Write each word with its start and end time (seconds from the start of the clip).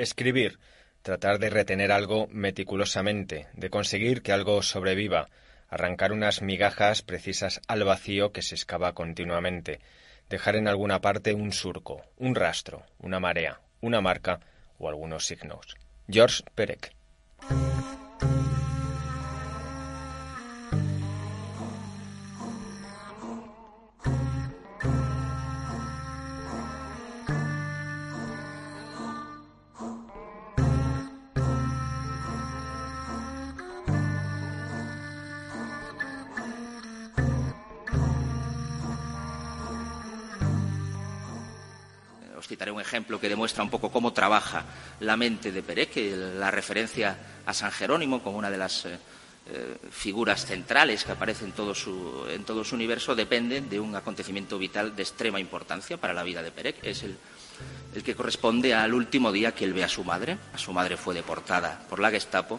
Escribir. 0.00 0.58
Tratar 1.02 1.38
de 1.38 1.50
retener 1.50 1.92
algo 1.92 2.26
meticulosamente, 2.28 3.48
de 3.52 3.68
conseguir 3.68 4.22
que 4.22 4.32
algo 4.32 4.62
sobreviva, 4.62 5.28
arrancar 5.68 6.12
unas 6.12 6.40
migajas 6.40 7.02
precisas 7.02 7.60
al 7.68 7.84
vacío 7.84 8.32
que 8.32 8.40
se 8.40 8.54
excava 8.54 8.94
continuamente, 8.94 9.78
dejar 10.30 10.56
en 10.56 10.68
alguna 10.68 11.02
parte 11.02 11.34
un 11.34 11.52
surco, 11.52 12.02
un 12.16 12.34
rastro, 12.34 12.86
una 12.98 13.20
marea, 13.20 13.60
una 13.82 14.00
marca 14.00 14.40
o 14.78 14.88
algunos 14.88 15.26
signos. 15.26 15.76
George 16.08 16.44
Perec. 16.54 16.94
Citaré 42.50 42.72
un 42.72 42.80
ejemplo 42.80 43.20
que 43.20 43.28
demuestra 43.28 43.62
un 43.62 43.70
poco 43.70 43.92
cómo 43.92 44.12
trabaja 44.12 44.64
la 44.98 45.16
mente 45.16 45.52
de 45.52 45.62
Perec, 45.62 45.94
la 46.34 46.50
referencia 46.50 47.16
a 47.46 47.54
San 47.54 47.70
Jerónimo 47.70 48.24
como 48.24 48.38
una 48.38 48.50
de 48.50 48.58
las 48.58 48.86
eh, 48.86 48.98
eh, 49.52 49.76
figuras 49.92 50.46
centrales 50.46 51.04
que 51.04 51.12
aparece 51.12 51.44
en 51.44 51.52
todo, 51.52 51.76
su, 51.76 52.26
en 52.28 52.42
todo 52.42 52.64
su 52.64 52.74
universo 52.74 53.14
depende 53.14 53.60
de 53.60 53.78
un 53.78 53.94
acontecimiento 53.94 54.58
vital 54.58 54.96
de 54.96 55.02
extrema 55.04 55.38
importancia 55.38 55.96
para 55.96 56.12
la 56.12 56.24
vida 56.24 56.42
de 56.42 56.50
Perec. 56.50 56.82
Es 56.82 57.04
el, 57.04 57.16
el 57.94 58.02
que 58.02 58.16
corresponde 58.16 58.74
al 58.74 58.94
último 58.94 59.30
día 59.30 59.54
que 59.54 59.64
él 59.64 59.72
ve 59.72 59.84
a 59.84 59.88
su 59.88 60.02
madre. 60.02 60.36
A 60.52 60.58
su 60.58 60.72
madre 60.72 60.96
fue 60.96 61.14
deportada 61.14 61.86
por 61.88 62.00
la 62.00 62.10
Gestapo 62.10 62.58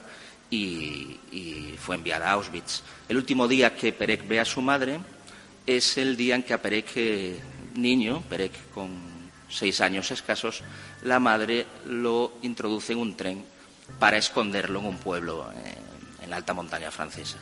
y, 0.49 1.19
y, 1.33 1.75
fue 1.77 1.97
enviada 1.97 2.29
a 2.29 2.31
Auschwitz. 2.33 2.81
El 3.09 3.17
último 3.17 3.45
día 3.45 3.75
que 3.75 3.91
Perec 3.91 4.25
ve 4.25 4.39
a 4.39 4.45
su 4.45 4.61
madre 4.61 5.01
es 5.67 5.97
el 5.97 6.15
día 6.15 6.35
en 6.35 6.43
que 6.43 6.53
a 6.53 6.61
Perec, 6.61 6.87
niño, 7.75 8.23
Perec 8.29 8.53
con 8.73 9.10
seis 9.49 9.81
años 9.81 10.11
escasos, 10.11 10.63
la 11.03 11.19
madre 11.19 11.65
lo 11.85 12.33
introduce 12.41 12.93
en 12.93 12.99
un 12.99 13.15
tren 13.15 13.45
para 13.99 14.17
esconderlo 14.17 14.79
en 14.79 14.85
un 14.85 14.97
pueblo 14.97 15.51
en 16.21 16.29
la 16.29 16.37
alta 16.37 16.53
montaña 16.53 16.91
francesa. 16.91 17.37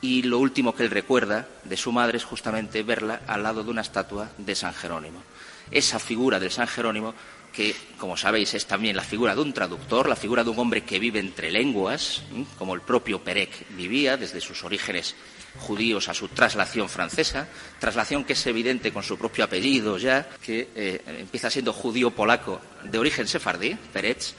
Y 0.00 0.22
lo 0.22 0.38
último 0.38 0.74
que 0.74 0.82
él 0.82 0.90
recuerda 0.90 1.46
de 1.62 1.76
su 1.76 1.92
madre 1.92 2.18
es 2.18 2.24
justamente 2.24 2.82
verla 2.82 3.20
al 3.26 3.44
lado 3.44 3.62
de 3.62 3.70
una 3.70 3.82
estatua 3.82 4.30
de 4.36 4.54
San 4.56 4.74
Jerónimo. 4.74 5.22
Esa 5.70 6.00
figura 6.00 6.40
de 6.40 6.50
San 6.50 6.66
Jerónimo, 6.66 7.14
que, 7.52 7.76
como 7.98 8.16
sabéis, 8.16 8.54
es 8.54 8.66
también 8.66 8.96
la 8.96 9.02
figura 9.02 9.34
de 9.34 9.42
un 9.42 9.52
traductor, 9.52 10.08
la 10.08 10.16
figura 10.16 10.42
de 10.42 10.50
un 10.50 10.58
hombre 10.58 10.82
que 10.82 10.98
vive 10.98 11.20
entre 11.20 11.52
lenguas, 11.52 12.22
como 12.58 12.74
el 12.74 12.80
propio 12.80 13.22
Perec 13.22 13.68
vivía 13.76 14.16
desde 14.16 14.40
sus 14.40 14.64
orígenes 14.64 15.14
judíos 15.58 16.08
a 16.08 16.14
su 16.14 16.28
traslación 16.28 16.88
francesa, 16.88 17.48
traslación 17.78 18.24
que 18.24 18.32
es 18.32 18.46
evidente 18.46 18.92
con 18.92 19.02
su 19.02 19.18
propio 19.18 19.44
apellido 19.44 19.98
ya, 19.98 20.28
que 20.44 20.68
eh, 20.74 21.02
empieza 21.18 21.50
siendo 21.50 21.72
judío 21.72 22.10
polaco 22.10 22.60
de 22.84 22.98
origen 22.98 23.26
sefardí, 23.26 23.76
Peretz, 23.92 24.34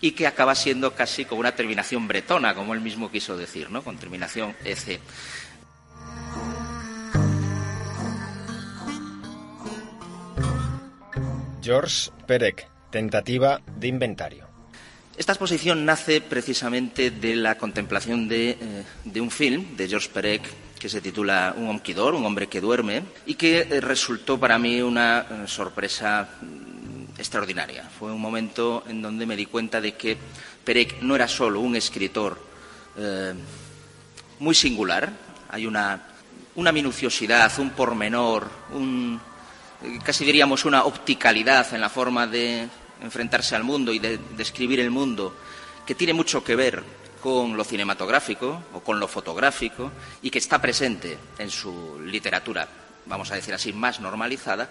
y 0.00 0.12
que 0.12 0.26
acaba 0.26 0.54
siendo 0.54 0.94
casi 0.94 1.24
con 1.24 1.38
una 1.38 1.52
terminación 1.52 2.06
bretona, 2.06 2.54
como 2.54 2.74
él 2.74 2.80
mismo 2.80 3.10
quiso 3.10 3.36
decir, 3.36 3.70
¿no? 3.70 3.82
con 3.82 3.96
terminación 3.98 4.54
EC. 4.64 5.00
George 11.62 12.10
Perec, 12.26 12.68
tentativa 12.90 13.60
de 13.76 13.88
inventario. 13.88 14.47
Esta 15.18 15.32
exposición 15.32 15.84
nace 15.84 16.20
precisamente 16.20 17.10
de 17.10 17.34
la 17.34 17.58
contemplación 17.58 18.28
de, 18.28 18.50
eh, 18.50 19.20
un 19.20 19.32
film 19.32 19.76
de 19.76 19.88
George 19.88 20.10
Perec 20.10 20.42
que 20.78 20.88
se 20.88 21.00
titula 21.00 21.54
Un 21.56 21.68
homquidor, 21.68 22.14
un 22.14 22.24
hombre 22.24 22.46
que 22.46 22.60
duerme, 22.60 23.02
y 23.26 23.34
que 23.34 23.66
eh, 23.68 23.80
resultó 23.80 24.38
para 24.38 24.60
mí 24.60 24.80
una 24.80 25.26
eh, 25.28 25.48
sorpresa 25.48 26.28
mm, 26.40 27.18
extraordinaria. 27.18 27.82
Fue 27.98 28.12
un 28.12 28.20
momento 28.20 28.84
en 28.86 29.02
donde 29.02 29.26
me 29.26 29.34
di 29.34 29.46
cuenta 29.46 29.80
de 29.80 29.96
que 29.96 30.16
Perec 30.62 31.02
no 31.02 31.16
era 31.16 31.26
solo 31.26 31.60
un 31.60 31.74
escritor 31.74 32.46
muy 34.40 34.56
singular, 34.56 35.12
hay 35.50 35.66
una, 35.66 36.02
minuciosidad, 36.56 37.56
un 37.60 37.70
pormenor, 37.70 38.48
casi 40.02 40.24
diríamos 40.24 40.64
una 40.64 40.82
opticalidad 40.82 41.72
en 41.74 41.80
la 41.80 41.88
forma 41.88 42.26
de 42.26 42.68
enfrentarse 43.02 43.56
al 43.56 43.64
mundo 43.64 43.92
y 43.92 43.98
de 43.98 44.18
describir 44.36 44.80
el 44.80 44.90
mundo, 44.90 45.34
que 45.86 45.94
tiene 45.94 46.12
mucho 46.12 46.42
que 46.44 46.56
ver 46.56 46.82
con 47.22 47.56
lo 47.56 47.64
cinematográfico 47.64 48.62
o 48.72 48.80
con 48.80 49.00
lo 49.00 49.08
fotográfico 49.08 49.90
y 50.22 50.30
que 50.30 50.38
está 50.38 50.60
presente 50.60 51.18
en 51.38 51.50
su 51.50 52.00
literatura, 52.00 52.68
vamos 53.06 53.30
a 53.30 53.34
decir 53.34 53.54
así, 53.54 53.72
más 53.72 54.00
normalizada, 54.00 54.68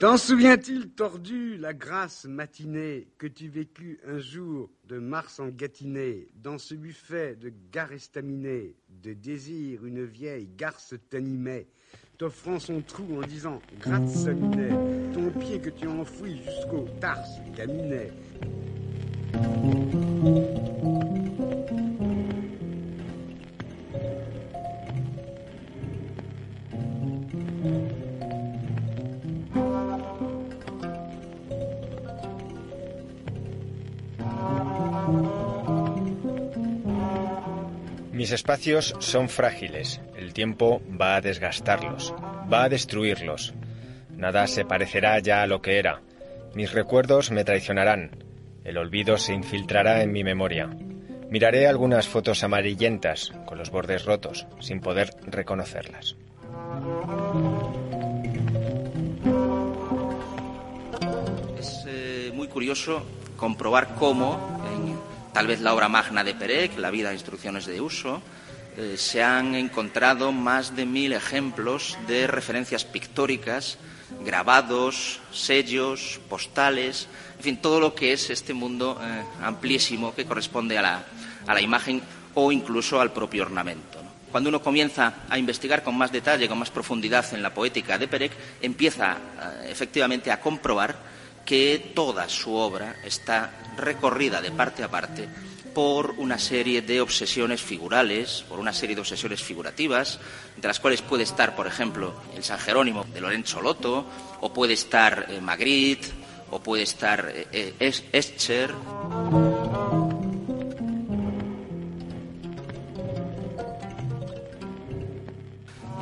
T'en 0.00 0.16
souvient-il, 0.16 0.88
tordu, 0.88 1.58
la 1.58 1.74
grasse 1.74 2.24
matinée 2.24 3.08
que 3.18 3.26
tu 3.26 3.48
vécus 3.48 3.98
un 4.06 4.18
jour 4.18 4.70
de 4.88 4.98
mars 4.98 5.40
en 5.40 5.48
Gâtinais, 5.48 6.28
dans 6.36 6.56
ce 6.56 6.74
buffet 6.74 7.36
de 7.36 7.52
gare 7.70 7.92
estaminée, 7.92 8.76
de 8.88 9.12
désir, 9.12 9.84
une 9.84 10.06
vieille 10.06 10.48
garce 10.56 10.94
t'animait, 11.10 11.68
t'offrant 12.16 12.58
son 12.58 12.80
trou 12.80 13.18
en 13.18 13.26
disant 13.26 13.60
gratte 13.78 14.08
ton 15.12 15.30
pied 15.38 15.60
que 15.60 15.68
tu 15.68 15.86
enfouis 15.86 16.40
jusqu'au 16.44 16.88
tarse 16.98 17.38
gaminet. 17.54 18.10
Espacios 38.50 38.96
son 38.98 39.28
frágiles, 39.28 40.00
el 40.16 40.32
tiempo 40.32 40.82
va 41.00 41.14
a 41.14 41.20
desgastarlos, 41.20 42.12
va 42.52 42.64
a 42.64 42.68
destruirlos. 42.68 43.54
Nada 44.16 44.48
se 44.48 44.64
parecerá 44.64 45.20
ya 45.20 45.42
a 45.42 45.46
lo 45.46 45.62
que 45.62 45.78
era. 45.78 46.00
Mis 46.54 46.72
recuerdos 46.72 47.30
me 47.30 47.44
traicionarán. 47.44 48.24
El 48.64 48.76
olvido 48.76 49.18
se 49.18 49.34
infiltrará 49.34 50.02
en 50.02 50.10
mi 50.10 50.24
memoria. 50.24 50.68
Miraré 51.30 51.68
algunas 51.68 52.08
fotos 52.08 52.42
amarillentas, 52.42 53.32
con 53.46 53.56
los 53.56 53.70
bordes 53.70 54.04
rotos, 54.04 54.48
sin 54.58 54.80
poder 54.80 55.10
reconocerlas. 55.26 56.16
Es 61.56 61.84
eh, 61.86 62.32
muy 62.34 62.48
curioso 62.48 63.06
comprobar 63.36 63.94
cómo 63.94 64.60
en 64.74 64.98
tal 65.32 65.46
vez 65.46 65.60
la 65.60 65.72
obra 65.72 65.88
magna 65.88 66.24
de 66.24 66.34
Perec, 66.34 66.76
La 66.78 66.90
vida 66.90 67.10
e 67.10 67.14
instrucciones 67.14 67.66
de 67.66 67.80
uso, 67.80 68.20
eh, 68.76 68.96
se 68.96 69.22
han 69.22 69.54
encontrado 69.54 70.32
más 70.32 70.76
de 70.76 70.86
mil 70.86 71.12
ejemplos 71.12 71.98
de 72.06 72.26
referencias 72.26 72.84
pictóricas, 72.84 73.78
grabados, 74.24 75.20
sellos, 75.32 76.20
postales, 76.28 77.08
en 77.36 77.42
fin, 77.42 77.56
todo 77.56 77.80
lo 77.80 77.94
que 77.94 78.12
es 78.12 78.30
este 78.30 78.54
mundo 78.54 79.00
eh, 79.02 79.24
amplísimo 79.42 80.14
que 80.14 80.24
corresponde 80.24 80.78
a 80.78 81.04
la, 81.46 81.60
imagen 81.60 82.02
o 82.34 82.52
incluso 82.52 83.00
al 83.00 83.12
propio 83.12 83.42
ornamento. 83.42 83.98
Cuando 84.30 84.48
uno 84.48 84.62
comienza 84.62 85.14
a 85.28 85.36
investigar 85.36 85.82
con 85.82 85.98
más 85.98 86.12
detalle, 86.12 86.48
con 86.48 86.58
más 86.58 86.70
profundidad 86.70 87.26
en 87.34 87.42
la 87.42 87.52
poética 87.52 87.98
de 87.98 88.06
Perec, 88.06 88.32
empieza 88.62 89.16
eh, 89.16 89.70
efectivamente 89.70 90.30
a 90.30 90.40
comprobar 90.40 90.94
que 91.44 91.92
toda 91.94 92.28
su 92.28 92.54
obra 92.54 92.96
está 93.04 93.50
recorrida 93.76 94.40
de 94.40 94.52
parte 94.52 94.84
a 94.84 94.88
parte 94.88 95.28
por 95.80 96.10
una 96.18 96.38
serie 96.38 96.82
de 96.82 97.00
obsesiones 97.00 97.62
figurales, 97.62 98.44
por 98.46 98.58
una 98.58 98.70
serie 98.70 98.94
de 98.94 99.00
obsesiones 99.00 99.42
figurativas, 99.42 100.20
entre 100.54 100.68
las 100.68 100.78
cuales 100.78 101.00
puede 101.00 101.22
estar, 101.22 101.56
por 101.56 101.66
ejemplo, 101.66 102.12
el 102.36 102.44
San 102.44 102.58
Jerónimo 102.58 103.04
de 103.04 103.18
Lorenzo 103.22 103.62
Lotto, 103.62 104.04
o 104.42 104.52
puede 104.52 104.74
estar 104.74 105.24
eh, 105.30 105.40
Magritte, 105.40 106.08
o 106.50 106.60
puede 106.60 106.82
estar 106.82 107.32
eh, 107.34 107.72
Escher. 108.12 108.74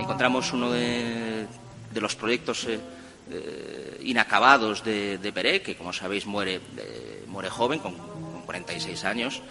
Encontramos 0.01 0.53
uno 0.53 0.73
de, 0.73 1.47
los 1.95 2.17
proyectos 2.17 2.65
eh, 2.65 2.81
eh, 3.31 4.01
inacabados 4.03 4.83
de, 4.83 5.19
de 5.19 5.33
Perec, 5.33 5.63
que 5.63 5.77
como 5.77 5.93
sabéis 5.93 6.27
muere, 6.27 6.61
eh, 6.79 7.25
muere 7.29 7.49
joven, 7.49 7.79
con, 7.79 7.95
46 8.49 9.05
años, 9.05 9.43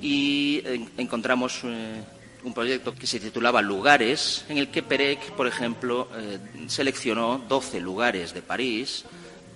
y 0.00 0.62
en, 0.64 0.90
encontramos 0.96 1.60
eh, 1.64 2.02
un 2.42 2.54
proyecto 2.54 2.94
que 2.94 3.06
se 3.06 3.20
titulaba 3.20 3.62
Lugares, 3.62 4.44
en 4.48 4.58
el 4.58 4.68
que 4.70 4.82
Perec, 4.82 5.32
por 5.32 5.46
ejemplo, 5.46 6.08
eh, 6.16 6.38
seleccionó 6.68 7.38
12 7.48 7.80
lugares 7.80 8.32
de 8.32 8.42
París 8.42 9.04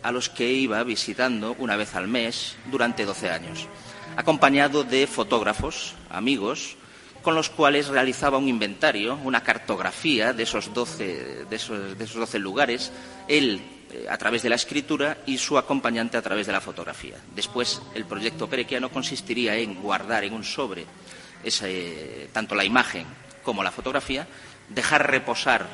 a 0.02 0.12
los 0.12 0.28
que 0.28 0.52
iba 0.52 0.82
visitando 0.84 1.56
una 1.58 1.76
vez 1.76 1.94
al 1.94 2.08
mes 2.08 2.56
durante 2.70 3.04
12 3.04 3.30
años, 3.30 3.66
acompañado 4.16 4.84
de 4.84 5.06
fotógrafos, 5.06 5.94
amigos, 6.10 6.76
con 7.24 7.34
los 7.34 7.48
cuales 7.48 7.88
realizaba 7.88 8.36
un 8.36 8.48
inventario, 8.48 9.18
una 9.24 9.42
cartografía 9.42 10.34
de 10.34 10.42
esos 10.42 10.72
12, 10.74 11.46
de 11.46 11.56
esos, 11.56 11.98
de 11.98 12.04
esos 12.04 12.16
12 12.16 12.38
lugares, 12.38 12.92
él 13.26 13.62
eh, 13.90 14.06
a 14.10 14.18
través 14.18 14.42
de 14.42 14.50
la 14.50 14.56
escritura 14.56 15.16
y 15.24 15.38
su 15.38 15.56
acompañante 15.56 16.18
a 16.18 16.22
través 16.22 16.46
de 16.46 16.52
la 16.52 16.60
fotografía. 16.60 17.16
Después, 17.34 17.80
el 17.94 18.04
proyecto 18.04 18.46
perequiano 18.46 18.90
consistiría 18.90 19.56
en 19.56 19.74
guardar 19.80 20.22
en 20.24 20.34
un 20.34 20.44
sobre 20.44 20.86
tanto 22.32 22.54
la 22.54 22.64
imagen 22.64 23.06
como 23.42 23.62
la 23.62 23.70
fotografía, 23.70 24.26
dejar 24.68 25.10
reposar 25.10 25.66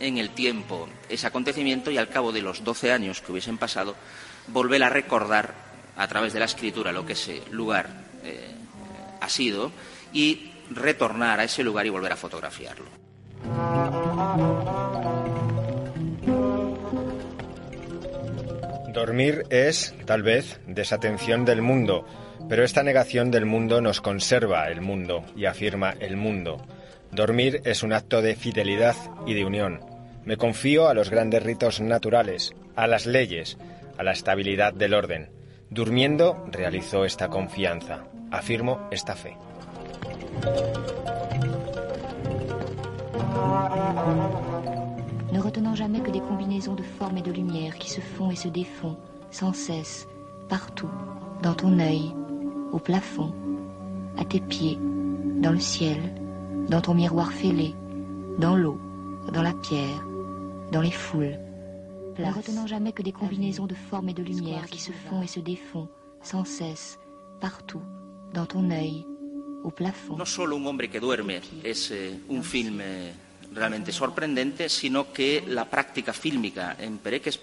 en 0.00 0.18
el 0.18 0.30
tiempo 0.30 0.88
ese 1.08 1.26
acontecimiento 1.26 1.90
y 1.90 1.98
al 1.98 2.08
cabo 2.08 2.32
de 2.32 2.42
los 2.42 2.64
12 2.64 2.92
años 2.92 3.20
que 3.20 3.32
hubiesen 3.32 3.58
pasado, 3.58 3.94
volver 4.48 4.82
a 4.82 4.90
recordar 4.90 5.54
a 5.96 6.06
través 6.08 6.32
de 6.32 6.40
la 6.40 6.44
escritura 6.46 6.92
lo 6.92 7.06
que 7.06 7.14
ese 7.14 7.42
lugar 7.50 7.88
eh, 8.24 8.54
ha 9.20 9.28
sido 9.28 9.72
y 10.12 10.53
retornar 10.70 11.40
a 11.40 11.44
ese 11.44 11.62
lugar 11.62 11.86
y 11.86 11.90
volver 11.90 12.12
a 12.12 12.16
fotografiarlo. 12.16 12.86
Dormir 18.92 19.44
es, 19.50 19.94
tal 20.06 20.22
vez, 20.22 20.60
desatención 20.66 21.44
del 21.44 21.62
mundo, 21.62 22.06
pero 22.48 22.64
esta 22.64 22.82
negación 22.82 23.30
del 23.30 23.44
mundo 23.44 23.80
nos 23.80 24.00
conserva 24.00 24.68
el 24.68 24.80
mundo 24.80 25.24
y 25.36 25.46
afirma 25.46 25.94
el 25.98 26.16
mundo. 26.16 26.64
Dormir 27.10 27.60
es 27.64 27.82
un 27.82 27.92
acto 27.92 28.22
de 28.22 28.36
fidelidad 28.36 28.96
y 29.26 29.34
de 29.34 29.44
unión. 29.44 29.80
Me 30.24 30.36
confío 30.36 30.88
a 30.88 30.94
los 30.94 31.10
grandes 31.10 31.42
ritos 31.42 31.80
naturales, 31.80 32.54
a 32.76 32.86
las 32.86 33.06
leyes, 33.06 33.58
a 33.98 34.02
la 34.02 34.12
estabilidad 34.12 34.72
del 34.72 34.94
orden. 34.94 35.30
Durmiendo 35.70 36.46
realizo 36.50 37.04
esta 37.04 37.28
confianza, 37.28 38.04
afirmo 38.30 38.88
esta 38.90 39.16
fe. 39.16 39.36
Ne 45.32 45.40
retenant 45.40 45.74
jamais 45.74 46.00
que 46.00 46.10
des 46.10 46.20
combinaisons 46.20 46.74
de 46.74 46.82
formes 46.82 47.18
et 47.18 47.22
de 47.22 47.32
lumière 47.32 47.76
qui 47.76 47.90
se 47.90 48.00
font 48.00 48.30
et 48.30 48.36
se 48.36 48.48
défont 48.48 48.96
sans 49.30 49.52
cesse, 49.52 50.06
partout, 50.48 50.90
dans 51.42 51.54
ton 51.54 51.78
œil, 51.78 52.14
au 52.72 52.78
plafond, 52.78 53.32
à 54.16 54.24
tes 54.24 54.40
pieds, 54.40 54.78
dans 55.40 55.52
le 55.52 55.60
ciel, 55.60 55.98
dans 56.68 56.80
ton 56.80 56.94
miroir 56.94 57.32
fêlé, 57.32 57.74
dans 58.38 58.56
l'eau, 58.56 58.78
dans 59.32 59.42
la 59.42 59.52
pierre, 59.52 60.06
dans 60.70 60.80
les 60.80 60.90
foules. 60.90 61.38
Ne 62.18 62.32
retenant 62.32 62.66
jamais 62.66 62.92
que 62.92 63.02
des 63.02 63.12
combinaisons 63.12 63.66
de 63.66 63.74
formes 63.74 64.08
et 64.08 64.14
de 64.14 64.22
lumière 64.22 64.66
qui 64.66 64.80
se 64.80 64.92
font 64.92 65.20
et 65.22 65.26
se 65.26 65.40
défont 65.40 65.88
sans 66.22 66.44
cesse, 66.44 66.98
partout, 67.40 67.82
dans 68.32 68.46
ton 68.46 68.70
œil, 68.70 69.04
No 70.16 70.26
solo 70.26 70.56
un 70.56 70.66
hombre 70.66 70.90
que 70.90 71.00
duerme 71.00 71.40
es 71.62 71.90
eh, 71.90 72.20
un 72.28 72.44
film 72.44 72.80
eh, 72.80 73.12
realmente 73.52 73.92
sorprendente, 73.92 74.68
sino 74.68 75.12
que 75.12 75.44
la 75.46 75.68
práctica 75.68 76.12
fílmica 76.12 76.76
en 76.78 76.98
Perec 76.98 77.28
es, 77.28 77.40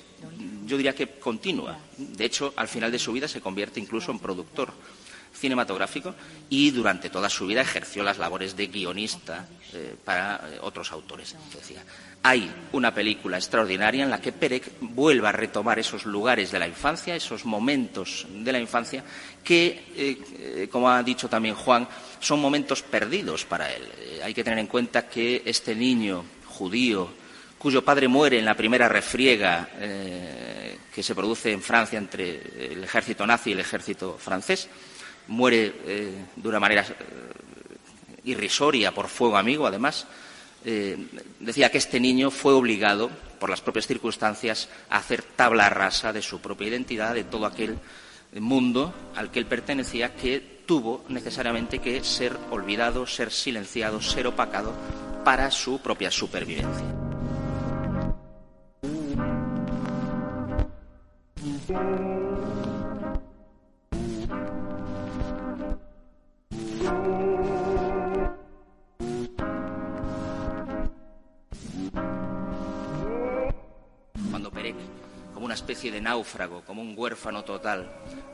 yo 0.66 0.78
diría 0.78 0.94
que 0.94 1.20
continua. 1.20 1.80
De 1.98 2.25
hecho, 2.25 2.54
al 2.56 2.68
final 2.68 2.92
de 2.92 3.00
su 3.00 3.12
vida 3.12 3.28
se 3.28 3.42
convierte 3.42 3.80
incluso 3.80 4.12
en 4.12 4.20
productor 4.20 4.72
cinematográfico 5.33 6.13
y 6.50 6.71
durante 6.71 7.09
toda 7.09 7.29
su 7.29 7.47
vida 7.47 7.61
ejerció 7.61 8.03
las 8.03 8.17
labores 8.17 8.55
de 8.55 8.67
guionista 8.67 9.47
eh, 9.73 9.95
para 10.03 10.35
eh, 10.35 10.57
otros 10.61 10.91
autores. 10.91 11.35
Hay 12.23 12.51
una 12.73 12.93
película 12.93 13.38
extraordinaria 13.38 14.03
en 14.03 14.09
la 14.09 14.21
que 14.21 14.31
Perec 14.31 14.73
vuelve 14.81 15.27
a 15.27 15.31
retomar 15.31 15.79
esos 15.79 16.05
lugares 16.05 16.51
de 16.51 16.59
la 16.59 16.67
infancia, 16.67 17.15
esos 17.15 17.45
momentos 17.45 18.27
de 18.29 18.51
la 18.51 18.59
infancia 18.59 19.03
que, 19.43 19.85
eh, 19.95 20.67
como 20.71 20.89
ha 20.89 21.01
dicho 21.01 21.27
también 21.27 21.55
Juan, 21.55 21.88
son 22.19 22.39
momentos 22.39 22.83
perdidos 22.83 23.45
para 23.45 23.73
él. 23.73 23.83
Hay 24.23 24.33
que 24.33 24.43
tener 24.43 24.59
en 24.59 24.67
cuenta 24.67 25.07
que 25.07 25.41
este 25.45 25.73
niño 25.73 26.23
judío, 26.45 27.09
cuyo 27.57 27.83
padre 27.83 28.07
muere 28.07 28.38
en 28.38 28.45
la 28.45 28.55
primera 28.55 28.88
refriega 28.88 29.69
que 30.93 31.01
se 31.01 31.15
produce 31.15 31.51
en 31.51 31.61
Francia 31.61 31.97
entre 31.97 32.73
el 32.73 32.83
ejército 32.83 33.25
nazi 33.25 33.51
y 33.51 33.53
el 33.53 33.61
ejército 33.61 34.17
francés, 34.19 34.67
muere 35.28 35.74
eh, 35.86 36.25
de 36.36 36.48
una 36.48 36.60
manera 36.60 36.82
eh, 36.82 36.94
irrisoria 38.25 38.94
por 38.94 39.08
fuego 39.08 39.38
amigo, 39.38 39.66
además, 39.66 40.08
eh, 40.66 40.98
decía 41.40 41.72
que 41.72 41.78
este 41.78 42.00
niño 42.00 42.32
fue 42.32 42.54
obligado, 42.54 43.10
por 43.40 43.50
las 43.50 43.62
propias 43.62 43.88
circunstancias, 43.88 44.70
a 44.90 44.98
hacer 44.98 45.24
tabla 45.24 45.70
rasa 45.70 46.13
de 46.13 46.22
su 46.22 46.40
propia 46.40 46.68
identidad, 46.68 47.16
de 47.16 47.24
todo 47.24 47.46
aquel 47.46 47.80
mundo 48.40 48.94
al 49.16 49.32
que 49.32 49.40
él 49.40 49.48
pertenecía, 49.48 50.16
que 50.16 50.62
tuvo 50.66 51.04
necesariamente 51.10 51.80
que 51.80 52.04
ser 52.04 52.38
olvidado, 52.51 53.08
ser 53.08 53.32
silenciado, 53.32 54.01
ser 54.01 54.28
opacado 54.28 54.74
para 55.25 55.50
su 55.50 55.82
propia 55.82 56.12
supervivencia. 56.12 56.86
Especie 75.62 75.91
de 75.91 76.01
náufrago, 76.01 76.63
como 76.65 76.82
un 76.82 76.98
huérfano 76.98 77.44
total, 77.44 77.88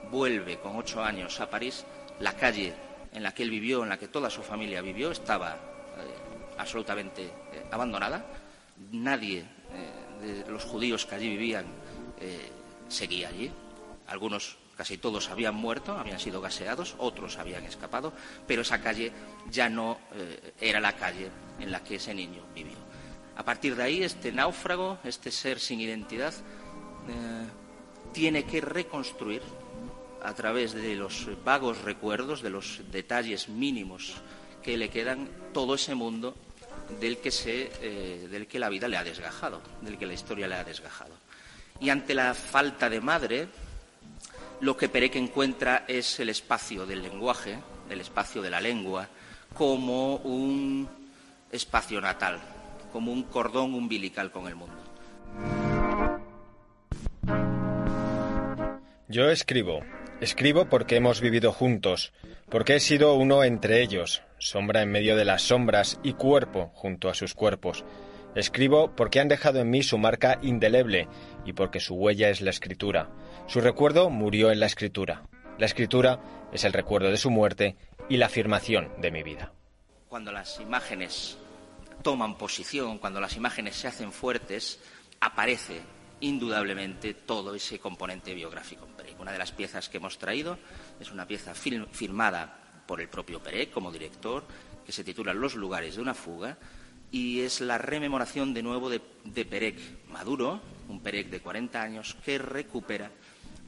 vuelve 0.09 0.59
con 0.59 0.77
ocho 0.77 1.03
años 1.03 1.39
a 1.41 1.49
París, 1.49 1.85
la 2.21 2.33
calle 2.33 2.73
en 3.11 3.21
la 3.21 3.33
que 3.33 3.43
él 3.43 3.49
vivió, 3.49 3.83
en 3.83 3.89
la 3.89 3.99
que 3.99 4.07
toda 4.07 4.29
su 4.29 4.41
familia 4.41 4.81
vivió, 4.81 5.11
estaba 5.11 5.53
eh, 5.53 5.57
absolutamente 6.57 7.23
eh, 7.25 7.65
abandonada. 7.69 8.25
Nadie 8.93 9.39
eh, 9.39 10.43
de 10.45 10.51
los 10.51 10.63
judíos 10.63 11.05
que 11.05 11.15
allí 11.15 11.29
vivían 11.29 11.65
seguía 12.87 13.27
allí. 13.27 13.51
Algunos, 14.07 14.57
casi 14.75 14.97
todos, 14.97 15.29
habían 15.29 15.53
muerto, 15.53 15.95
habían 15.97 16.19
sido 16.19 16.41
gaseados, 16.41 16.95
otros 16.97 17.37
habían 17.37 17.63
escapado, 17.65 18.11
pero 18.47 18.63
esa 18.63 18.81
calle 18.81 19.11
ya 19.51 19.69
no 19.69 19.99
era 20.59 20.79
la 20.79 20.93
calle 20.93 21.29
en 21.59 21.71
la 21.71 21.83
que 21.83 21.95
ese 21.95 22.15
niño 22.15 22.41
vivió. 22.55 22.77
A 23.35 23.43
partir 23.43 23.75
de 23.75 23.83
ahí, 23.83 24.01
este 24.01 24.31
náufrago, 24.31 24.97
este 25.03 25.29
ser 25.29 25.59
sin 25.59 25.79
identidad, 25.79 26.33
tiene 28.13 28.45
que 28.45 28.61
reconstruir 28.61 29.41
a 30.23 30.33
través 30.33 30.73
de 30.73 30.95
los 30.95 31.27
vagos 31.43 31.81
recuerdos, 31.83 32.41
de 32.41 32.49
los 32.49 32.81
detalles 32.91 33.49
mínimos 33.49 34.15
que 34.63 34.77
le 34.77 34.89
quedan, 34.89 35.29
todo 35.53 35.75
ese 35.75 35.95
mundo 35.95 36.35
del 36.99 37.17
que, 37.19 37.31
se, 37.31 37.71
eh, 37.81 38.27
del 38.29 38.47
que 38.47 38.59
la 38.59 38.69
vida 38.69 38.87
le 38.87 38.97
ha 38.97 39.03
desgajado, 39.03 39.61
del 39.81 39.97
que 39.97 40.05
la 40.05 40.13
historia 40.13 40.47
le 40.47 40.55
ha 40.55 40.63
desgajado. 40.63 41.13
Y 41.79 41.89
ante 41.89 42.13
la 42.13 42.33
falta 42.33 42.89
de 42.89 43.01
madre, 43.01 43.47
lo 44.61 44.75
que 44.75 44.89
Perec 44.89 45.15
encuentra 45.15 45.85
es 45.87 46.19
el 46.19 46.29
espacio 46.29 46.85
del 46.85 47.03
lenguaje, 47.03 47.59
el 47.89 48.01
espacio 48.01 48.41
de 48.41 48.49
la 48.49 48.59
lengua, 48.59 49.07
como 49.53 50.17
un 50.17 50.89
espacio 51.51 52.01
natal, 52.01 52.39
como 52.91 53.11
un 53.11 53.23
cordón 53.23 53.73
umbilical 53.73 54.31
con 54.31 54.47
el 54.47 54.55
mundo. 54.55 55.66
Yo 59.09 59.29
escribo, 59.29 59.81
Escribo 60.19 60.65
porque 60.65 60.95
hemos 60.95 61.21
vivido 61.21 61.53
juntos, 61.53 62.11
porque 62.49 62.75
he 62.75 62.79
sido 62.79 63.13
uno 63.13 63.43
entre 63.43 63.83
ellos, 63.83 64.23
sombra 64.39 64.81
en 64.81 64.89
medio 64.89 65.15
de 65.15 65.25
las 65.25 65.43
sombras 65.43 65.99
y 66.01 66.13
cuerpo 66.13 66.71
junto 66.73 67.07
a 67.07 67.13
sus 67.13 67.35
cuerpos. 67.35 67.85
Escribo 68.33 68.95
porque 68.95 69.19
han 69.19 69.27
dejado 69.27 69.59
en 69.59 69.69
mí 69.69 69.83
su 69.83 69.99
marca 69.99 70.39
indeleble 70.41 71.07
y 71.45 71.53
porque 71.53 71.79
su 71.79 71.93
huella 71.93 72.29
es 72.29 72.41
la 72.41 72.49
escritura. 72.49 73.11
Su 73.45 73.61
recuerdo 73.61 74.09
murió 74.09 74.51
en 74.51 74.59
la 74.59 74.65
escritura. 74.65 75.21
La 75.59 75.67
escritura 75.67 76.19
es 76.51 76.63
el 76.63 76.73
recuerdo 76.73 77.11
de 77.11 77.17
su 77.17 77.29
muerte 77.29 77.75
y 78.09 78.17
la 78.17 78.25
afirmación 78.25 78.91
de 78.99 79.11
mi 79.11 79.21
vida. 79.21 79.53
Cuando 80.09 80.31
las 80.31 80.59
imágenes 80.59 81.37
toman 82.01 82.39
posición, 82.39 82.97
cuando 82.97 83.21
las 83.21 83.37
imágenes 83.37 83.75
se 83.75 83.87
hacen 83.87 84.11
fuertes, 84.11 84.79
aparece 85.19 85.79
indudablemente 86.21 87.13
todo 87.13 87.55
ese 87.55 87.79
componente 87.79 88.33
biográfico. 88.33 88.87
Una 89.19 89.31
de 89.31 89.37
las 89.37 89.51
piezas 89.51 89.89
que 89.89 89.97
hemos 89.97 90.17
traído 90.17 90.57
es 90.99 91.11
una 91.11 91.27
pieza 91.27 91.53
firmada 91.53 92.83
por 92.85 93.01
el 93.01 93.09
propio 93.09 93.41
Perec 93.41 93.71
como 93.71 93.91
director, 93.91 94.45
que 94.85 94.91
se 94.91 95.03
titula 95.03 95.33
Los 95.33 95.55
lugares 95.55 95.95
de 95.95 96.01
una 96.01 96.13
fuga, 96.13 96.57
y 97.11 97.41
es 97.41 97.61
la 97.61 97.77
rememoración 97.77 98.53
de 98.53 98.63
nuevo 98.63 98.89
de, 98.89 99.01
de 99.25 99.45
Perec 99.45 99.79
maduro, 100.09 100.61
un 100.87 101.01
Perec 101.01 101.29
de 101.29 101.39
40 101.39 101.81
años, 101.81 102.15
que 102.23 102.37
recupera 102.37 103.11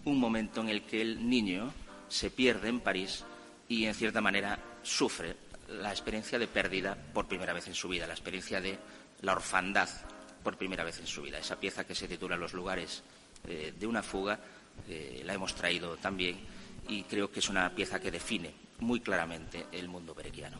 un 0.06 0.20
momento 0.20 0.62
en 0.62 0.70
el 0.70 0.84
que 0.84 1.01
el 1.01 1.27
niño 1.29 1.74
se 2.08 2.29
pierde 2.32 2.70
en 2.70 2.79
París 2.79 3.25
y, 3.68 3.86
en 3.86 3.96
cierta 3.96 4.22
manera, 4.22 4.60
sufre 4.82 5.36
la 5.68 5.91
experiencia 5.91 6.39
de 6.39 6.48
pérdida 6.48 6.98
por 7.13 7.27
primera 7.27 7.53
vez 7.53 7.68
en 7.68 7.75
su 7.75 7.89
vida, 7.89 8.08
la 8.08 8.13
experiencia 8.13 8.62
de 8.62 8.77
la 9.22 9.34
orfandad 9.34 9.89
por 10.43 10.58
primera 10.58 10.84
vez 10.84 11.00
en 11.00 11.08
su 11.08 11.22
vida. 11.22 11.39
Esa 11.39 11.60
pieza 11.60 11.86
que 11.86 11.96
se 11.96 12.08
titula 12.08 12.38
Los 12.38 12.53
lugares 12.53 13.03
eh, 13.48 13.74
de 13.77 13.88
una 13.88 14.03
fuga 14.03 14.39
eh, 14.88 15.22
la 15.25 15.34
hemos 15.34 15.55
traído 15.55 15.98
también 15.98 16.38
y 16.88 17.03
creo 17.03 17.31
que 17.31 17.39
es 17.39 17.50
una 17.50 17.69
pieza 17.74 18.00
que 18.00 18.12
define 18.12 18.51
muy 18.79 19.00
claramente 19.00 19.65
el 19.72 19.88
mundo 19.88 20.15
berequiano. 20.15 20.60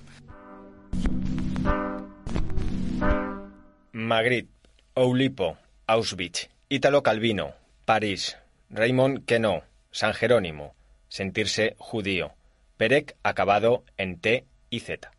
Magritte, 3.92 4.52
Oulipo, 4.94 5.58
Auschwitz, 5.88 6.50
Ítalo 6.70 7.02
Calvino, 7.04 7.54
París, 7.86 8.38
Raymond 8.70 9.26
Queneau, 9.26 9.64
San 9.92 10.14
Jerónimo, 10.14 10.76
sentirse 11.08 11.76
judío, 11.80 12.34
Perec 12.78 13.16
acabado 13.24 13.84
en 13.98 14.20
T 14.20 14.46
y 14.70 14.80
Z. 14.82 15.12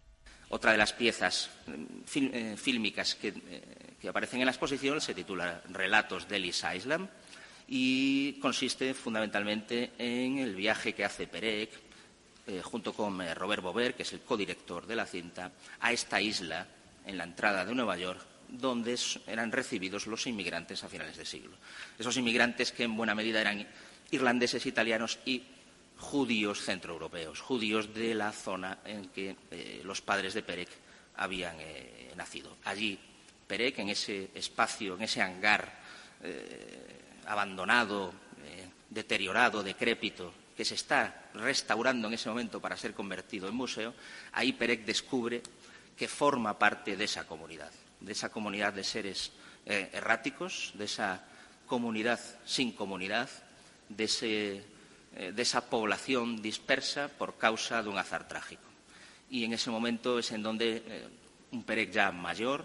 Otra 0.48 0.72
de 0.72 0.78
las 0.78 0.92
piezas 0.92 1.50
eh, 2.14 2.54
fílmicas 2.56 3.14
que, 3.14 3.34
que, 4.00 4.08
aparecen 4.08 4.40
en 4.40 4.46
la 4.46 4.52
exposición 4.52 5.00
se 5.00 5.14
titula 5.14 5.62
Relatos 5.68 6.28
de 6.28 6.36
Ellis 6.36 6.64
Island 6.74 7.08
y 7.68 8.32
consiste 8.40 8.94
fundamentalmente 8.94 9.92
en 9.96 10.38
el 10.38 10.56
viaje 10.56 10.92
que 10.92 11.04
hace 11.04 11.28
Perec, 11.28 11.70
eh, 12.48 12.62
junto 12.62 12.92
con 12.92 13.20
eh, 13.20 13.32
Robert 13.32 13.62
Bover, 13.62 13.94
que 13.94 14.02
es 14.02 14.12
el 14.12 14.20
codirector 14.20 14.86
de 14.86 14.96
la 14.96 15.06
cinta, 15.06 15.52
a 15.78 15.92
esta 15.92 16.20
isla 16.20 16.66
en 17.06 17.16
la 17.16 17.24
entrada 17.24 17.64
de 17.64 17.74
Nueva 17.74 17.96
York, 17.96 18.20
donde 18.48 18.98
eran 19.28 19.52
recibidos 19.52 20.08
los 20.08 20.26
inmigrantes 20.26 20.82
a 20.82 20.88
finales 20.88 21.16
de 21.16 21.24
siglo. 21.24 21.56
Esos 21.96 22.16
inmigrantes 22.16 22.72
que 22.72 22.82
en 22.82 22.96
buena 22.96 23.14
medida 23.14 23.40
eran 23.40 23.64
irlandeses, 24.10 24.66
italianos 24.66 25.20
y 25.24 25.44
judíos 25.96 26.62
centroeuropeos, 26.62 27.40
judíos 27.40 27.94
de 27.94 28.14
la 28.14 28.32
zona 28.32 28.78
en 28.84 29.10
que 29.10 29.36
eh, 29.52 29.82
los 29.84 30.00
padres 30.00 30.34
de 30.34 30.42
Perec 30.42 30.70
habían 31.14 31.56
nacido. 32.16 32.56
Allí, 32.64 32.98
Perec, 33.50 33.82
en 33.82 33.90
ese 33.90 34.30
espacio, 34.38 34.94
en 34.94 35.02
ese 35.02 35.20
hangar 35.20 35.66
abandonado, 37.30 38.12
eh, 38.44 38.68
deteriorado, 38.90 39.62
decrépito, 39.62 40.34
que 40.56 40.64
se 40.64 40.74
está 40.74 41.30
restaurando 41.34 42.08
en 42.08 42.14
ese 42.14 42.28
momento 42.28 42.60
para 42.60 42.76
ser 42.76 42.92
convertido 42.92 43.48
en 43.48 43.54
museo, 43.54 43.94
ahí 44.32 44.52
Perec 44.52 44.84
descubre 44.84 45.42
que 45.96 46.08
forma 46.08 46.58
parte 46.58 46.96
de 46.96 47.04
esa 47.04 47.26
comunidad, 47.26 47.70
de 48.00 48.12
esa 48.12 48.30
comunidad 48.30 48.72
de 48.72 48.84
seres 48.84 49.32
eh, 49.64 49.90
erráticos, 49.92 50.72
de 50.74 50.84
esa 50.84 51.22
comunidad 51.66 52.18
sin 52.44 52.72
comunidad, 52.72 53.30
de, 53.88 54.08
eh, 55.14 55.32
de 55.32 55.42
esa 55.42 55.70
población 55.70 56.42
dispersa 56.42 57.08
por 57.08 57.38
causa 57.38 57.82
de 57.82 57.88
un 57.88 57.98
azar 57.98 58.26
trágico. 58.26 58.62
Y 59.30 59.44
en 59.44 59.52
ese 59.52 59.70
momento 59.70 60.18
es 60.18 60.32
en 60.32 60.42
donde 60.42 61.08
un 61.52 61.62
Perec 61.62 61.92
ya 61.92 62.10
mayor, 62.10 62.64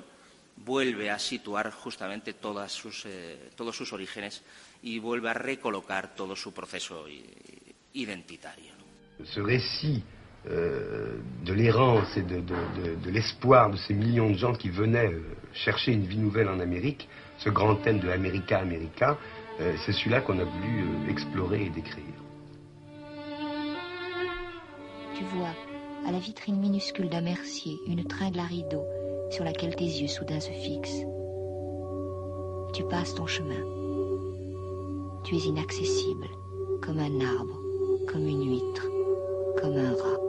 vuelve 0.58 1.12
a 1.12 1.20
situar 1.20 1.72
justamente 1.72 2.34
todas 2.34 2.72
sus, 2.72 3.06
eh, 3.06 3.50
todos 3.56 3.76
sus 3.76 3.92
orígenes 3.94 4.42
y 4.82 5.00
vuelve 5.00 5.30
a 5.30 5.34
recolocar 5.34 6.16
todo 6.16 6.36
su 6.36 6.54
proceso 6.54 7.06
identitario. 7.94 8.74
Ce 9.24 9.42
récit 9.42 10.04
euh, 10.48 11.20
de 11.44 11.54
l'errance 11.54 12.16
et 12.18 12.22
de, 12.22 12.42
de, 12.42 12.96
de, 12.96 13.10
l'espoir 13.10 13.72
de 13.72 13.78
ces 13.78 13.94
millions 13.94 14.30
de 14.30 14.38
gens 14.38 14.54
qui 14.54 14.70
venaient 14.70 15.12
euh, 15.12 15.24
chercher 15.54 15.94
une 15.94 16.06
vie 16.06 16.18
nouvelle 16.18 16.50
en 16.50 16.60
Amérique, 16.60 17.08
ce 17.40 17.50
grand 17.50 17.76
thème 17.78 18.00
de 18.00 18.08
l'América 18.08 18.60
America, 18.60 19.18
euh, 19.60 19.74
c'est 19.86 19.94
celui-là 19.94 20.22
qu'on 20.22 20.38
a 20.40 20.44
voulu 20.44 20.84
euh, 20.84 21.10
explorer 21.10 21.66
et 21.66 21.70
décrire. 21.70 22.04
Tu 25.18 25.24
vois, 25.24 25.54
à 26.06 26.12
la 26.12 26.20
vitrine 26.20 26.60
minuscule 26.60 27.10
d'un 27.10 27.22
mercier, 27.22 27.80
une 27.88 28.04
tringle 28.04 28.40
à 28.40 28.44
rideau 28.44 28.84
sur 29.32 29.44
laquelle 29.44 29.76
tes 29.76 29.86
yeux 29.86 30.08
soudain 30.08 30.40
se 30.40 30.52
fixent. 30.52 31.06
Tu 32.74 32.84
passes 32.84 33.16
ton 33.16 33.26
chemin. 33.26 33.64
Tu 35.24 35.36
es 35.36 35.40
inaccessible, 35.40 36.28
comme 36.82 37.00
un 37.00 37.22
arbre, 37.22 37.60
comme 38.08 38.28
une 38.28 38.52
huître, 38.52 38.88
comme 39.60 39.78
un 39.78 39.96
rat. 39.96 40.25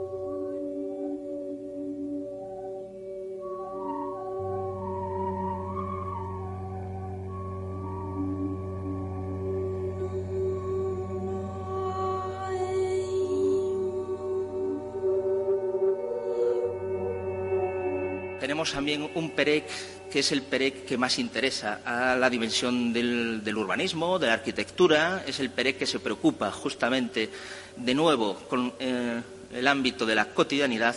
Tenemos 18.47 18.71
también 18.71 19.09
un 19.13 19.31
PEREC 19.31 19.65
que 20.09 20.19
es 20.19 20.31
el 20.31 20.41
PEREC 20.41 20.85
que 20.85 20.97
más 20.97 21.19
interesa 21.19 21.81
a 21.83 22.15
la 22.15 22.29
dimensión 22.29 22.93
del, 22.93 23.53
urbanismo, 23.57 24.17
de 24.19 24.27
la 24.27 24.35
arquitectura, 24.35 25.25
es 25.27 25.41
el 25.41 25.49
PEREC 25.49 25.79
que 25.79 25.85
se 25.85 25.99
preocupa 25.99 26.49
justamente 26.49 27.29
de 27.75 27.93
nuevo 27.93 28.35
con 28.47 28.73
eh, 28.79 29.21
el 29.51 29.67
ámbito 29.67 30.05
de 30.05 30.15
la 30.15 30.33
cotidianidad 30.33 30.95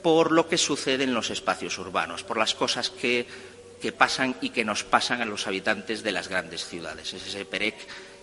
por 0.00 0.30
lo 0.30 0.48
que 0.48 0.56
sucede 0.56 1.02
en 1.02 1.12
los 1.12 1.30
espacios 1.30 1.76
urbanos, 1.78 2.22
por 2.22 2.36
las 2.36 2.54
cosas 2.54 2.88
que, 2.88 3.26
pasan 3.98 4.36
y 4.40 4.50
que 4.50 4.64
nos 4.64 4.84
pasan 4.84 5.22
a 5.22 5.26
los 5.26 5.48
habitantes 5.48 6.04
de 6.04 6.12
las 6.12 6.28
grandes 6.28 6.64
ciudades. 6.64 7.14
Es 7.14 7.26
ese 7.26 7.44
PEREC 7.44 7.74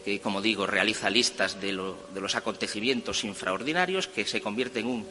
que, 0.05 0.21
como 0.21 0.41
digo, 0.41 0.65
realiza 0.65 1.09
listas 1.09 1.59
de, 1.59 1.73
los 1.73 2.35
acontecimientos 2.35 3.25
infraordinarios, 3.25 4.07
que 4.07 4.23
se 4.23 4.39
convierte 4.39 4.79
en 4.79 4.87
un 4.87 5.07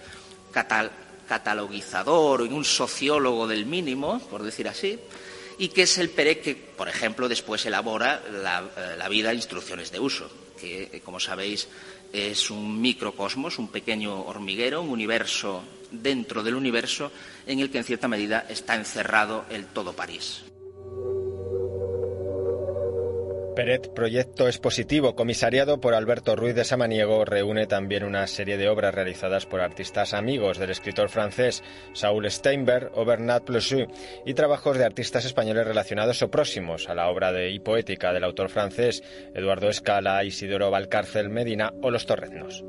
catalogizador 1.29 2.43
o 2.43 2.47
en 2.47 2.53
un 2.53 2.65
sociólogo 2.65 3.47
del 3.47 3.67
mínimo, 3.67 4.19
por 4.31 4.43
decir 4.43 4.67
así, 4.67 4.99
y 5.59 5.69
que 5.69 5.83
es 5.83 5.99
el 5.99 6.11
PEREC 6.11 6.43
que, 6.43 6.55
por 6.55 6.89
ejemplo, 6.89 7.29
después 7.29 7.65
elabora 7.67 8.23
la, 8.43 8.65
eh, 8.77 8.97
la 8.97 9.09
vida 9.09 9.35
instrucciones 9.35 9.93
de 9.93 10.01
uso, 10.01 10.31
que, 10.59 10.91
eh, 10.93 11.01
como 11.05 11.21
sabéis, 11.21 11.69
es 12.13 12.51
un 12.51 12.81
microcosmos, 12.81 13.59
un 13.59 13.69
pequeño 13.69 14.23
hormiguero, 14.23 14.83
un 14.83 14.91
universo 14.91 15.63
dentro 15.91 16.43
del 16.43 16.55
universo 16.55 17.13
en 17.47 17.61
el 17.61 17.71
que, 17.71 17.79
en 17.79 17.85
cierta 17.85 18.09
medida, 18.09 18.47
está 18.49 18.75
encerrado 18.75 19.45
el 19.51 19.67
todo 19.67 19.93
París. 19.93 20.43
Peret, 23.59 23.89
proyecto 23.93 24.47
expositivo 24.47 25.17
comisariado 25.17 25.81
por 25.81 25.93
Alberto 25.93 26.37
Ruiz 26.37 26.55
de 26.55 26.65
Samaniego, 26.65 27.25
reúne 27.25 27.67
también 27.67 28.05
una 28.05 28.25
serie 28.29 28.57
de 28.57 28.69
obras 28.69 28.95
realizadas 28.95 29.47
por 29.47 29.61
artistas 29.61 30.15
amigos 30.15 30.59
del 30.59 30.71
escritor 30.71 31.09
francés 31.09 31.65
Saul 31.93 32.31
Steinberg 32.31 32.93
o 32.95 33.05
Bernard 33.05 33.43
Plessu 33.43 33.89
y 34.25 34.35
trabajos 34.35 34.79
de 34.79 34.85
artistas 34.85 35.25
españoles 35.25 35.67
relacionados 35.67 36.23
o 36.23 36.31
próximos 36.31 36.89
a 36.89 36.95
la 36.95 37.09
obra 37.09 37.33
de 37.33 37.51
y 37.51 37.59
poética 37.59 38.13
del 38.13 38.23
autor 38.23 38.49
francés 38.49 39.03
Eduardo 39.35 39.69
Escala, 39.69 40.23
Isidoro 40.23 40.71
Valcárcel 40.71 41.29
Medina 41.29 41.73
o 41.83 41.91
Los 41.91 42.07
Torreznos. 42.07 42.65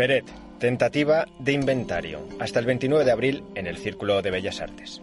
Peret, 0.00 0.24
tentativa 0.58 1.26
de 1.38 1.52
inventario. 1.52 2.20
Hasta 2.40 2.58
el 2.58 2.64
29 2.64 3.04
de 3.04 3.10
abril 3.10 3.44
en 3.54 3.66
el 3.66 3.76
Círculo 3.76 4.22
de 4.22 4.30
Bellas 4.30 4.62
Artes. 4.62 5.02